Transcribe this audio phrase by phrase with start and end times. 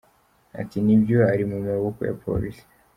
[0.61, 2.63] Ati “Nibyo ari mu maboko ya Polisi.